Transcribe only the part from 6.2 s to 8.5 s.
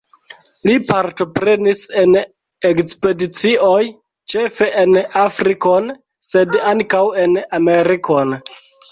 sed ankaŭ en Amerikon.